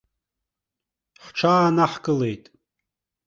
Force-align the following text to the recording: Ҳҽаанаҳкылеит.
Ҳҽаанаҳкылеит. 1.25 2.43